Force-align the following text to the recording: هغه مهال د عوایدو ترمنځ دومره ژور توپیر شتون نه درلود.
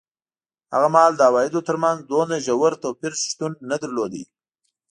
هغه 0.73 0.87
مهال 0.93 1.13
د 1.17 1.21
عوایدو 1.29 1.65
ترمنځ 1.67 1.97
دومره 2.01 2.37
ژور 2.45 2.73
توپیر 2.83 3.13
شتون 3.27 3.51
نه 3.69 3.77
درلود. 3.81 4.13